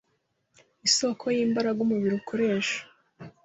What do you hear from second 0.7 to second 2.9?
Isoko y’imbaraga umubiri ukoresha